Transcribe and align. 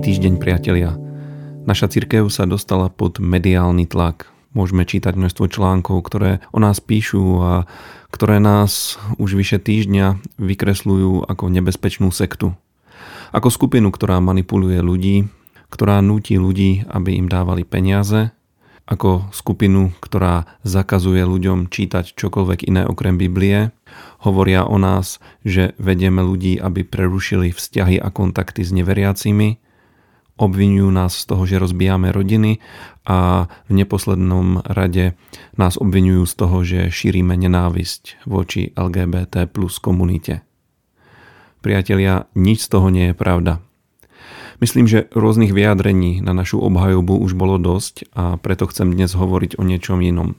Týždeň, 0.00 0.40
priatelia. 0.40 0.96
Naša 1.68 1.92
cirkev 1.92 2.32
sa 2.32 2.48
dostala 2.48 2.88
pod 2.88 3.20
mediálny 3.20 3.84
tlak. 3.84 4.32
Môžeme 4.56 4.88
čítať 4.88 5.12
množstvo 5.12 5.52
článkov, 5.52 6.00
ktoré 6.08 6.40
o 6.56 6.58
nás 6.58 6.80
píšu 6.80 7.20
a 7.44 7.68
ktoré 8.08 8.40
nás 8.40 8.96
už 9.20 9.36
vyše 9.36 9.60
týždňa 9.60 10.40
vykresľujú 10.40 11.28
ako 11.28 11.44
nebezpečnú 11.52 12.08
sektu. 12.16 12.56
Ako 13.36 13.52
skupinu, 13.52 13.92
ktorá 13.92 14.24
manipuluje 14.24 14.80
ľudí, 14.80 15.28
ktorá 15.68 16.00
núti 16.00 16.40
ľudí, 16.40 16.88
aby 16.88 17.20
im 17.20 17.28
dávali 17.28 17.68
peniaze, 17.68 18.32
ako 18.88 19.28
skupinu, 19.36 19.92
ktorá 20.00 20.48
zakazuje 20.64 21.20
ľuďom 21.28 21.68
čítať 21.68 22.16
čokoľvek 22.16 22.72
iné 22.72 22.88
okrem 22.88 23.20
Biblie, 23.20 23.68
hovoria 24.24 24.64
o 24.64 24.80
nás, 24.80 25.20
že 25.44 25.76
vedieme 25.76 26.24
ľudí, 26.24 26.56
aby 26.56 26.88
prerušili 26.88 27.52
vzťahy 27.52 28.00
a 28.00 28.08
kontakty 28.08 28.64
s 28.64 28.72
neveriacimi, 28.72 29.60
obvinujú 30.40 30.88
nás 30.88 31.12
z 31.12 31.24
toho, 31.28 31.44
že 31.44 31.60
rozbijame 31.60 32.08
rodiny 32.08 32.64
a 33.04 33.46
v 33.68 33.72
neposlednom 33.76 34.64
rade 34.64 35.12
nás 35.60 35.76
obvinujú 35.76 36.24
z 36.24 36.34
toho, 36.34 36.56
že 36.64 36.80
šírime 36.88 37.36
nenávisť 37.36 38.24
voči 38.24 38.72
LGBT 38.72 39.44
plus 39.44 39.76
komunite. 39.76 40.40
Priatelia, 41.60 42.24
nič 42.32 42.64
z 42.64 42.68
toho 42.72 42.88
nie 42.88 43.12
je 43.12 43.14
pravda. 43.14 43.60
Myslím, 44.64 44.88
že 44.88 45.08
rôznych 45.12 45.52
vyjadrení 45.52 46.24
na 46.24 46.32
našu 46.32 46.60
obhajobu 46.60 47.20
už 47.20 47.36
bolo 47.36 47.60
dosť 47.60 48.08
a 48.16 48.36
preto 48.40 48.68
chcem 48.68 48.92
dnes 48.92 49.12
hovoriť 49.12 49.60
o 49.60 49.64
niečom 49.64 50.00
inom. 50.00 50.36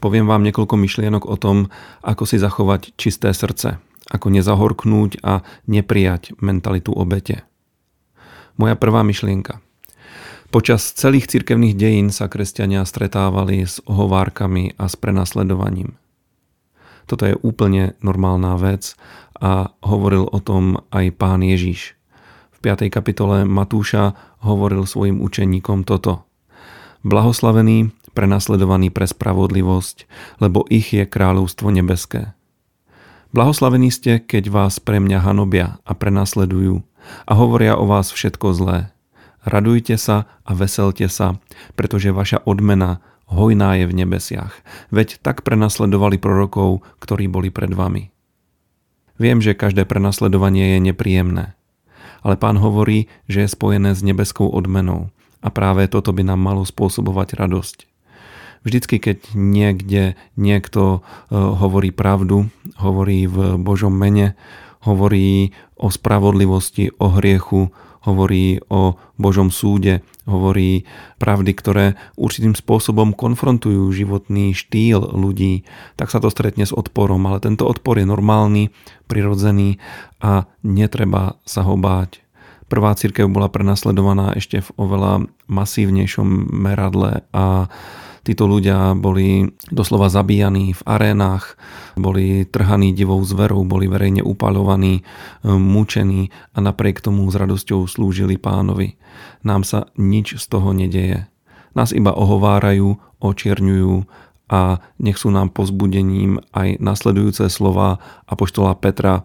Poviem 0.00 0.28
vám 0.28 0.44
niekoľko 0.44 0.76
myšlienok 0.76 1.24
o 1.24 1.36
tom, 1.40 1.72
ako 2.04 2.28
si 2.28 2.36
zachovať 2.36 2.96
čisté 3.00 3.32
srdce, 3.32 3.80
ako 4.12 4.28
nezahorknúť 4.28 5.24
a 5.24 5.40
neprijať 5.64 6.36
mentalitu 6.40 6.92
obete. 6.92 7.48
Moja 8.56 8.72
prvá 8.72 9.04
myšlienka. 9.04 9.60
Počas 10.48 10.96
celých 10.96 11.28
cirkevných 11.28 11.76
dejín 11.76 12.08
sa 12.08 12.32
kresťania 12.32 12.88
stretávali 12.88 13.68
s 13.68 13.84
ohovárkami 13.84 14.80
a 14.80 14.88
s 14.88 14.96
prenasledovaním. 14.96 16.00
Toto 17.04 17.28
je 17.28 17.36
úplne 17.44 17.92
normálna 18.00 18.56
vec 18.56 18.96
a 19.36 19.76
hovoril 19.84 20.24
o 20.24 20.40
tom 20.40 20.80
aj 20.88 21.12
pán 21.20 21.44
Ježiš. 21.44 22.00
V 22.56 22.58
5. 22.64 22.88
kapitole 22.88 23.44
Matúša 23.44 24.16
hovoril 24.40 24.88
svojim 24.88 25.20
učeníkom 25.20 25.84
toto. 25.84 26.24
Blahoslavení, 27.04 27.92
prenasledovaní 28.16 28.88
pre 28.88 29.04
spravodlivosť, 29.04 30.08
lebo 30.40 30.64
ich 30.72 30.96
je 30.96 31.04
kráľovstvo 31.04 31.68
nebeské. 31.68 32.32
Blahoslavení 33.36 33.92
ste, 33.92 34.16
keď 34.16 34.48
vás 34.48 34.80
pre 34.80 34.96
mňa 34.96 35.20
hanobia 35.20 35.76
a 35.84 35.92
prenasledujú 35.92 36.80
a 37.26 37.32
hovoria 37.34 37.78
o 37.78 37.84
vás 37.86 38.10
všetko 38.10 38.52
zlé. 38.56 38.78
Radujte 39.46 39.94
sa 39.94 40.26
a 40.42 40.52
veselte 40.58 41.06
sa, 41.06 41.38
pretože 41.78 42.10
vaša 42.10 42.42
odmena 42.42 42.98
hojná 43.30 43.78
je 43.78 43.86
v 43.86 43.96
nebesiach. 44.02 44.54
Veď 44.90 45.22
tak 45.22 45.46
prenasledovali 45.46 46.18
prorokov, 46.18 46.82
ktorí 46.98 47.30
boli 47.30 47.54
pred 47.54 47.70
vami. 47.70 48.10
Viem, 49.16 49.40
že 49.40 49.56
každé 49.56 49.88
prenasledovanie 49.88 50.76
je 50.76 50.92
nepríjemné, 50.92 51.56
ale 52.20 52.34
pán 52.36 52.60
hovorí, 52.60 53.08
že 53.30 53.46
je 53.46 53.54
spojené 53.54 53.96
s 53.96 54.04
nebeskou 54.04 54.50
odmenou 54.50 55.08
a 55.40 55.48
práve 55.48 55.86
toto 55.88 56.12
by 56.12 56.26
nám 56.26 56.42
malo 56.42 56.62
spôsobovať 56.66 57.38
radosť. 57.38 57.78
Vždycky, 58.66 58.98
keď 58.98 59.30
niekde 59.38 60.18
niekto 60.34 61.00
e, 61.30 61.38
hovorí 61.38 61.94
pravdu, 61.94 62.50
hovorí 62.82 63.30
v 63.30 63.54
Božom 63.62 63.94
mene, 63.94 64.34
hovorí 64.84 65.54
o 65.76 65.88
spravodlivosti, 65.88 66.92
o 67.00 67.16
hriechu, 67.16 67.72
hovorí 68.06 68.62
o 68.70 68.94
Božom 69.18 69.50
súde, 69.50 70.06
hovorí 70.30 70.86
pravdy, 71.18 71.52
ktoré 71.58 71.86
určitým 72.14 72.54
spôsobom 72.54 73.14
konfrontujú 73.14 73.90
životný 73.90 74.54
štýl 74.54 75.02
ľudí, 75.02 75.66
tak 75.98 76.14
sa 76.14 76.22
to 76.22 76.30
stretne 76.30 76.62
s 76.62 76.74
odporom. 76.74 77.22
Ale 77.26 77.42
tento 77.42 77.66
odpor 77.66 77.98
je 77.98 78.06
normálny, 78.06 78.70
prirodzený 79.10 79.82
a 80.22 80.46
netreba 80.62 81.38
sa 81.42 81.66
ho 81.66 81.74
báť. 81.74 82.22
Prvá 82.66 82.94
církev 82.98 83.30
bola 83.30 83.46
prenasledovaná 83.46 84.34
ešte 84.34 84.58
v 84.58 84.70
oveľa 84.74 85.30
masívnejšom 85.46 86.50
meradle 86.50 87.22
a 87.30 87.70
Títo 88.26 88.50
ľudia 88.50 88.98
boli 88.98 89.54
doslova 89.70 90.10
zabíjaní 90.10 90.74
v 90.74 90.82
arénach, 90.82 91.54
boli 91.94 92.42
trhaní 92.42 92.90
divou 92.90 93.22
zverou, 93.22 93.62
boli 93.62 93.86
verejne 93.86 94.26
upaľovaní, 94.26 94.98
e, 94.98 95.02
mučení 95.46 96.34
a 96.50 96.58
napriek 96.58 96.98
tomu 96.98 97.30
s 97.30 97.38
radosťou 97.38 97.86
slúžili 97.86 98.34
pánovi. 98.34 98.98
Nám 99.46 99.62
sa 99.62 99.86
nič 99.94 100.42
z 100.42 100.44
toho 100.50 100.74
nedeje. 100.74 101.30
Nás 101.78 101.94
iba 101.94 102.10
ohovárajú, 102.10 102.98
očierňujú 103.22 104.10
a 104.50 104.82
nech 104.98 105.22
sú 105.22 105.30
nám 105.30 105.54
pozbudením 105.54 106.42
aj 106.50 106.82
nasledujúce 106.82 107.46
slova 107.46 108.02
Apoštola 108.26 108.74
Petra 108.74 109.22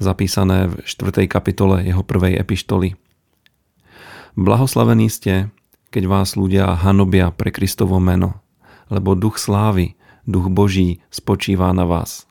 zapísané 0.00 0.72
v 0.72 0.88
4. 0.88 1.28
kapitole 1.28 1.84
jeho 1.84 2.00
prvej 2.00 2.40
epištoly. 2.40 2.96
Blahoslavení 4.40 5.12
ste, 5.12 5.52
keď 5.88 6.04
vás 6.04 6.36
ľudia 6.36 6.76
hanobia 6.76 7.32
pre 7.32 7.48
Kristovo 7.48 7.96
meno, 7.96 8.40
lebo 8.92 9.16
duch 9.16 9.40
slávy, 9.40 9.96
duch 10.28 10.52
Boží 10.52 11.00
spočíva 11.08 11.72
na 11.72 11.88
vás. 11.88 12.28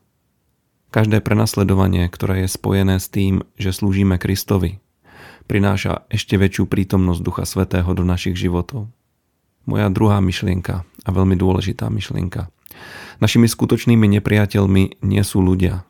Každé 0.94 1.20
prenasledovanie, 1.22 2.08
ktoré 2.08 2.46
je 2.46 2.50
spojené 2.50 3.02
s 3.02 3.12
tým, 3.12 3.44
že 3.60 3.76
slúžime 3.76 4.16
Kristovi, 4.22 4.80
prináša 5.50 6.06
ešte 6.08 6.38
väčšiu 6.38 6.70
prítomnosť 6.70 7.22
Ducha 7.22 7.44
Svetého 7.44 7.90
do 7.92 8.08
našich 8.08 8.38
životov. 8.38 8.88
Moja 9.68 9.92
druhá 9.92 10.24
myšlienka 10.24 10.88
a 10.88 11.10
veľmi 11.12 11.36
dôležitá 11.36 11.92
myšlienka. 11.92 12.48
Našimi 13.20 13.50
skutočnými 13.50 14.06
nepriateľmi 14.20 15.04
nie 15.04 15.24
sú 15.26 15.44
ľudia. 15.44 15.84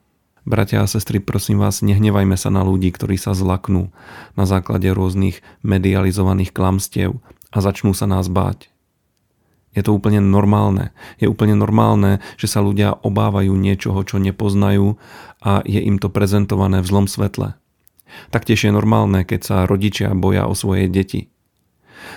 Bratia 0.48 0.80
a 0.80 0.88
sestry, 0.88 1.20
prosím 1.20 1.60
vás, 1.60 1.84
nehnevajme 1.84 2.40
sa 2.40 2.48
na 2.48 2.64
ľudí, 2.64 2.88
ktorí 2.96 3.20
sa 3.20 3.36
zlaknú 3.36 3.92
na 4.40 4.48
základe 4.48 4.88
rôznych 4.96 5.44
medializovaných 5.60 6.56
klamstiev 6.56 7.20
a 7.58 7.60
začnú 7.66 7.98
sa 7.98 8.06
nás 8.06 8.30
báť. 8.30 8.70
Je 9.74 9.82
to 9.82 9.94
úplne 9.94 10.22
normálne. 10.22 10.94
Je 11.18 11.26
úplne 11.26 11.58
normálne, 11.58 12.22
že 12.38 12.46
sa 12.46 12.62
ľudia 12.62 12.98
obávajú 13.02 13.54
niečoho, 13.58 13.98
čo 14.06 14.22
nepoznajú 14.22 14.98
a 15.42 15.66
je 15.66 15.82
im 15.82 15.98
to 15.98 16.14
prezentované 16.14 16.82
v 16.82 16.90
zlom 16.90 17.10
svetle. 17.10 17.58
Taktiež 18.30 18.66
je 18.66 18.72
normálne, 18.74 19.26
keď 19.26 19.40
sa 19.42 19.58
rodičia 19.70 20.14
boja 20.14 20.46
o 20.46 20.54
svoje 20.54 20.90
deti. 20.90 21.30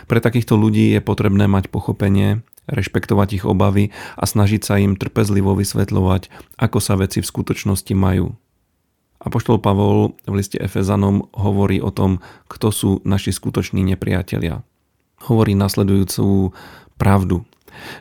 Pre 0.09 0.21
takýchto 0.21 0.57
ľudí 0.57 0.93
je 0.93 1.01
potrebné 1.05 1.49
mať 1.49 1.73
pochopenie, 1.73 2.45
rešpektovať 2.65 3.43
ich 3.43 3.45
obavy 3.45 3.91
a 4.17 4.25
snažiť 4.25 4.63
sa 4.65 4.79
im 4.81 4.95
trpezlivo 4.95 5.57
vysvetľovať, 5.57 6.33
ako 6.57 6.79
sa 6.79 6.97
veci 6.97 7.21
v 7.21 7.29
skutočnosti 7.29 7.93
majú. 7.97 8.37
Apoštol 9.21 9.61
Pavol 9.61 10.17
v 10.25 10.33
liste 10.33 10.57
Efezanom 10.57 11.29
hovorí 11.37 11.77
o 11.85 11.93
tom, 11.93 12.25
kto 12.49 12.73
sú 12.73 12.91
naši 13.05 13.37
skutoční 13.37 13.85
nepriatelia 13.85 14.65
hovorí 15.25 15.53
nasledujúcu 15.57 16.53
pravdu. 16.97 17.45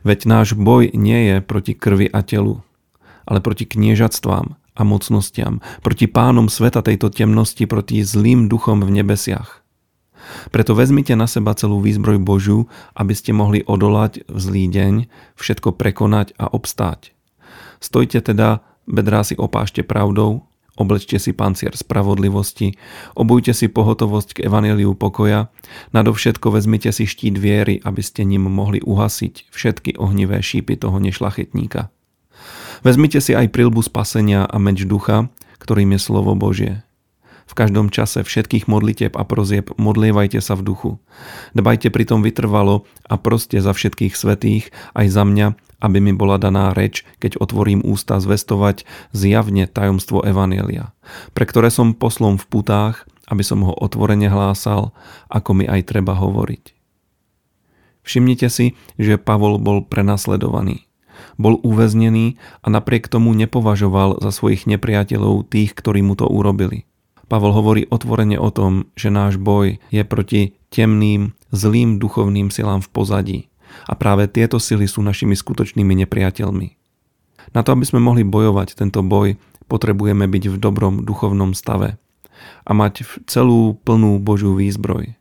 Veď 0.03 0.28
náš 0.28 0.47
boj 0.56 0.91
nie 0.91 1.31
je 1.31 1.35
proti 1.40 1.75
krvi 1.75 2.09
a 2.12 2.19
telu, 2.25 2.63
ale 3.24 3.40
proti 3.40 3.63
kniežatstvám 3.63 4.56
a 4.56 4.81
mocnostiam, 4.88 5.59
proti 5.84 6.08
pánom 6.08 6.47
sveta 6.47 6.79
tejto 6.79 7.12
temnosti, 7.12 7.68
proti 7.68 8.03
zlým 8.03 8.47
duchom 8.47 8.84
v 8.84 9.03
nebesiach. 9.03 9.59
Preto 10.52 10.75
vezmite 10.75 11.16
na 11.16 11.25
seba 11.25 11.56
celú 11.56 11.79
výzbroj 11.79 12.19
Božu, 12.22 12.68
aby 12.94 13.13
ste 13.16 13.31
mohli 13.31 13.63
odolať 13.66 14.28
v 14.28 14.38
zlý 14.40 14.63
deň, 14.69 14.94
všetko 15.40 15.74
prekonať 15.75 16.35
a 16.38 16.52
obstáť. 16.52 17.16
Stojte 17.79 18.19
teda, 18.19 18.62
bedrá 18.85 19.24
si 19.24 19.34
opášte 19.40 19.81
pravdou, 19.81 20.49
Oblečte 20.79 21.20
si 21.20 21.35
pancier 21.35 21.76
spravodlivosti, 21.76 22.79
obujte 23.11 23.52
si 23.52 23.67
pohotovosť 23.67 24.40
k 24.40 24.47
evaneliu 24.47 24.96
pokoja, 24.96 25.52
nadovšetko 25.91 26.55
vezmite 26.55 26.96
si 26.96 27.03
štít 27.03 27.35
viery, 27.35 27.84
aby 27.84 27.99
ste 27.99 28.23
ním 28.23 28.47
mohli 28.47 28.79
uhasiť 28.79 29.52
všetky 29.52 29.99
ohnivé 29.99 30.40
šípy 30.40 30.79
toho 30.79 31.03
nešlachetníka. 31.03 31.91
Vezmite 32.79 33.20
si 33.20 33.35
aj 33.35 33.52
prilbu 33.52 33.84
spasenia 33.84 34.47
a 34.47 34.55
meč 34.55 34.87
ducha, 34.87 35.28
ktorým 35.59 35.91
je 35.93 35.99
slovo 35.99 36.31
Božie. 36.31 36.79
V 37.43 37.58
každom 37.58 37.91
čase 37.91 38.23
všetkých 38.23 38.72
modlitieb 38.72 39.20
a 39.20 39.28
prozieb 39.28 39.73
modlievajte 39.75 40.40
sa 40.40 40.55
v 40.55 40.64
duchu. 40.64 40.91
Dbajte 41.58 41.91
pritom 41.91 42.23
vytrvalo 42.23 42.87
a 43.03 43.20
proste 43.20 43.59
za 43.59 43.75
všetkých 43.75 44.16
svetých, 44.16 44.72
aj 44.96 45.08
za 45.11 45.23
mňa, 45.28 45.47
aby 45.79 46.03
mi 46.03 46.14
bola 46.16 46.40
daná 46.40 46.76
reč, 46.76 47.08
keď 47.23 47.40
otvorím 47.40 47.84
ústa 47.84 48.20
zvestovať 48.20 48.84
zjavne 49.16 49.66
tajomstvo 49.66 50.23
Evanielia, 50.23 50.91
pre 51.34 51.47
ktoré 51.47 51.72
som 51.72 51.96
poslom 51.96 52.35
v 52.35 52.46
putách, 52.47 53.08
aby 53.29 53.43
som 53.46 53.64
ho 53.64 53.73
otvorene 53.73 54.28
hlásal, 54.28 54.91
ako 55.29 55.64
mi 55.64 55.66
aj 55.70 55.87
treba 55.87 56.17
hovoriť. 56.17 56.76
Všimnite 58.03 58.47
si, 58.49 58.73
že 58.97 59.22
Pavol 59.22 59.61
bol 59.61 59.85
prenasledovaný. 59.85 60.90
Bol 61.35 61.59
uväznený 61.61 62.40
a 62.64 62.67
napriek 62.72 63.11
tomu 63.11 63.35
nepovažoval 63.35 64.23
za 64.23 64.32
svojich 64.34 64.66
nepriateľov 64.66 65.52
tých, 65.52 65.78
ktorí 65.78 66.02
mu 66.02 66.16
to 66.16 66.25
urobili. 66.25 66.90
Pavol 67.29 67.53
hovorí 67.53 67.85
otvorene 67.85 68.41
o 68.41 68.49
tom, 68.49 68.90
že 68.97 69.14
náš 69.14 69.37
boj 69.37 69.78
je 69.93 70.02
proti 70.02 70.58
temným, 70.73 71.37
zlým 71.53 72.02
duchovným 72.02 72.49
silám 72.49 72.82
v 72.82 72.90
pozadí. 72.90 73.40
A 73.87 73.93
práve 73.96 74.28
tieto 74.28 74.58
sily 74.58 74.90
sú 74.90 74.99
našimi 75.05 75.37
skutočnými 75.37 75.93
nepriateľmi. 76.05 76.67
Na 77.55 77.61
to, 77.66 77.73
aby 77.73 77.85
sme 77.85 78.03
mohli 78.03 78.28
bojovať 78.28 78.78
tento 78.78 79.02
boj, 79.02 79.40
potrebujeme 79.70 80.26
byť 80.26 80.43
v 80.49 80.55
dobrom 80.58 81.05
duchovnom 81.05 81.53
stave 81.53 82.02
a 82.66 82.72
mať 82.72 83.05
celú 83.29 83.78
plnú 83.84 84.17
Božiu 84.20 84.55
výzbroj. 84.55 85.16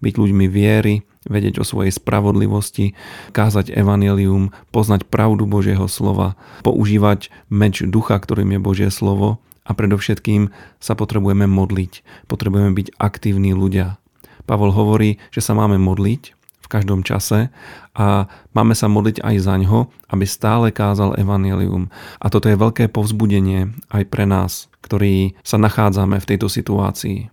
Byť 0.00 0.14
ľuďmi 0.16 0.46
viery, 0.48 1.04
vedieť 1.28 1.60
o 1.60 1.64
svojej 1.64 1.92
spravodlivosti, 1.92 2.92
kázať 3.32 3.72
evanelium, 3.72 4.52
poznať 4.72 5.08
pravdu 5.08 5.48
Božieho 5.48 5.88
slova, 5.88 6.36
používať 6.64 7.32
meč 7.48 7.80
ducha, 7.84 8.16
ktorým 8.20 8.56
je 8.56 8.60
Božie 8.60 8.90
slovo 8.92 9.40
a 9.64 9.72
predovšetkým 9.72 10.52
sa 10.80 10.92
potrebujeme 10.92 11.48
modliť. 11.48 12.04
Potrebujeme 12.28 12.76
byť 12.76 13.00
aktívni 13.00 13.56
ľudia. 13.56 13.96
Pavol 14.44 14.76
hovorí, 14.76 15.16
že 15.32 15.40
sa 15.40 15.56
máme 15.56 15.80
modliť 15.80 16.36
v 16.64 16.72
každom 16.72 17.04
čase 17.04 17.52
a 17.92 18.24
máme 18.56 18.72
sa 18.72 18.88
modliť 18.88 19.20
aj 19.20 19.36
za 19.44 19.54
ňo, 19.60 19.92
aby 20.08 20.24
stále 20.24 20.72
kázal 20.72 21.20
evanelium. 21.20 21.92
A 22.24 22.32
toto 22.32 22.48
je 22.48 22.56
veľké 22.56 22.88
povzbudenie 22.88 23.76
aj 23.92 24.08
pre 24.08 24.24
nás, 24.24 24.72
ktorí 24.80 25.36
sa 25.44 25.60
nachádzame 25.60 26.16
v 26.16 26.28
tejto 26.32 26.48
situácii. 26.48 27.28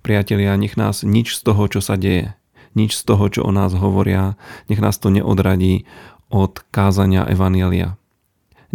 Priatelia, 0.00 0.56
nech 0.56 0.80
nás 0.80 1.04
nič 1.04 1.36
z 1.36 1.40
toho, 1.44 1.68
čo 1.68 1.84
sa 1.84 2.00
deje, 2.00 2.32
nič 2.72 2.96
z 2.96 3.02
toho, 3.04 3.28
čo 3.28 3.44
o 3.44 3.52
nás 3.52 3.76
hovoria, 3.76 4.40
nech 4.72 4.80
nás 4.80 4.96
to 4.96 5.12
neodradí 5.12 5.84
od 6.32 6.64
kázania 6.72 7.28
Evanielia. 7.28 8.00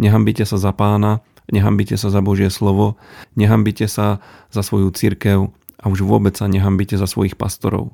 Nehambite 0.00 0.46
sa 0.48 0.56
za 0.56 0.72
pána, 0.72 1.20
nehambite 1.50 1.98
sa 1.98 2.08
za 2.08 2.22
Božie 2.24 2.48
slovo, 2.48 2.96
nehambite 3.34 3.84
sa 3.90 4.22
za 4.48 4.62
svoju 4.62 4.94
církev 4.94 5.52
a 5.76 5.84
už 5.90 6.06
vôbec 6.06 6.32
sa 6.38 6.48
nehambite 6.48 6.96
za 6.96 7.04
svojich 7.04 7.36
pastorov. 7.36 7.92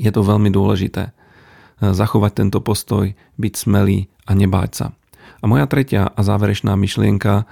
Je 0.00 0.08
to 0.08 0.24
veľmi 0.24 0.48
dôležité. 0.48 1.12
Zachovať 1.84 2.32
tento 2.40 2.64
postoj, 2.64 3.12
byť 3.36 3.52
smelý 3.52 4.08
a 4.24 4.32
nebáť 4.32 4.70
sa. 4.72 4.86
A 5.40 5.48
moja 5.48 5.68
tretia 5.68 6.08
a 6.08 6.20
záverečná 6.24 6.72
myšlienka 6.76 7.44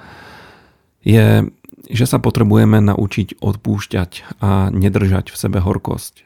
je, 1.04 1.48
že 1.88 2.04
sa 2.08 2.16
potrebujeme 2.20 2.80
naučiť 2.80 3.40
odpúšťať 3.40 4.40
a 4.40 4.72
nedržať 4.72 5.32
v 5.32 5.36
sebe 5.36 5.60
horkosť. 5.60 6.24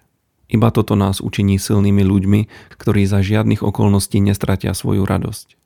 Iba 0.53 0.69
toto 0.75 0.99
nás 0.99 1.19
učiní 1.23 1.57
silnými 1.57 2.05
ľuďmi, 2.05 2.41
ktorí 2.79 3.07
za 3.07 3.25
žiadnych 3.25 3.65
okolností 3.65 4.21
nestratia 4.21 4.75
svoju 4.75 5.07
radosť. 5.07 5.57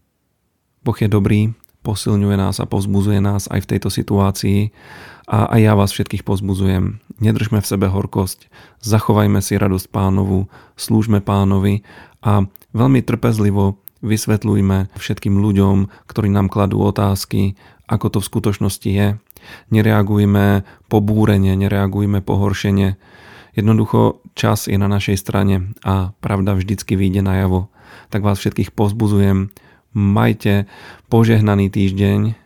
Boh 0.86 0.94
je 0.94 1.08
dobrý, 1.10 1.40
posilňuje 1.86 2.34
nás 2.34 2.58
a 2.58 2.66
pozbuzuje 2.66 3.22
nás 3.22 3.46
aj 3.46 3.62
v 3.62 3.70
tejto 3.70 3.94
situácii 3.94 4.74
a 5.30 5.46
aj 5.54 5.60
ja 5.62 5.72
vás 5.78 5.94
všetkých 5.94 6.26
pozbuzujem. 6.26 6.98
Nedržme 7.22 7.62
v 7.62 7.70
sebe 7.70 7.86
horkosť, 7.86 8.50
zachovajme 8.82 9.38
si 9.38 9.54
radosť 9.54 9.86
pánovu, 9.94 10.50
slúžme 10.74 11.22
pánovi 11.22 11.86
a 12.26 12.42
veľmi 12.74 13.06
trpezlivo 13.06 13.78
vysvetľujme 14.02 14.98
všetkým 14.98 15.38
ľuďom, 15.38 16.10
ktorí 16.10 16.28
nám 16.34 16.50
kladú 16.50 16.82
otázky, 16.82 17.54
ako 17.86 18.06
to 18.10 18.18
v 18.18 18.28
skutočnosti 18.34 18.90
je. 18.90 19.08
Nereagujme 19.70 20.66
pobúrenie, 20.90 21.54
nereagujme 21.54 22.18
pohoršenie, 22.18 22.98
Jednoducho 23.56 24.20
čas 24.36 24.68
je 24.68 24.76
na 24.76 24.84
našej 24.84 25.16
strane 25.16 25.72
a 25.80 26.12
pravda 26.20 26.52
vždycky 26.52 26.92
vyjde 26.92 27.24
najavo. 27.24 27.72
Tak 28.12 28.20
vás 28.20 28.36
všetkých 28.36 28.76
pozbuzujem, 28.76 29.48
majte 29.96 30.68
požehnaný 31.08 31.72
týždeň 31.72 32.36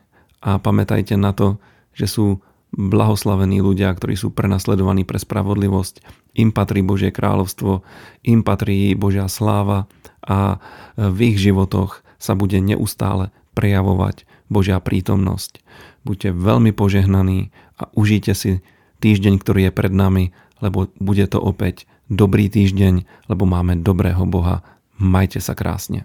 a 0.47 0.62
pamätajte 0.62 1.19
na 1.19 1.35
to, 1.35 1.58
že 1.93 2.06
sú 2.06 2.26
blahoslavení 2.70 3.58
ľudia, 3.58 3.91
ktorí 3.91 4.14
sú 4.14 4.31
prenasledovaní 4.31 5.02
pre 5.02 5.19
spravodlivosť. 5.19 6.06
Im 6.38 6.55
patrí 6.55 6.87
Božie 6.87 7.11
kráľovstvo, 7.11 7.82
im 8.23 8.47
patrí 8.47 8.94
Božia 8.94 9.26
sláva 9.26 9.91
a 10.23 10.62
v 10.94 11.35
ich 11.35 11.43
životoch 11.43 12.06
sa 12.23 12.38
bude 12.38 12.62
neustále 12.62 13.35
prejavovať 13.58 14.31
Božia 14.47 14.79
prítomnosť. 14.79 15.58
Buďte 16.06 16.31
veľmi 16.31 16.70
požehnaní 16.70 17.50
a 17.75 17.91
užite 17.99 18.38
si 18.38 18.62
týždeň, 19.02 19.35
ktorý 19.43 19.61
je 19.69 19.73
pred 19.75 19.91
nami 19.91 20.31
lebo 20.61 20.93
bude 21.00 21.25
to 21.26 21.41
opäť 21.41 21.88
dobrý 22.12 22.52
týždeň, 22.52 23.26
lebo 23.32 23.49
máme 23.49 23.81
dobrého 23.81 24.23
Boha. 24.29 24.62
Majte 25.00 25.41
sa 25.41 25.56
krásne. 25.56 26.05